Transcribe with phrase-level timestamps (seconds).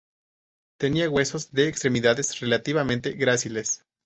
[0.79, 3.85] Tenía huesos de extremidades relativamente gráciles.